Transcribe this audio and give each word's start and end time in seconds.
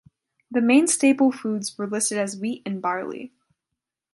The 0.49 0.61
main 0.61 0.87
staple 0.87 1.31
foods 1.31 1.77
were 1.77 1.85
listed 1.85 2.17
as 2.17 2.35
wheat 2.35 2.63
and 2.65 2.81
barley. 2.81 3.33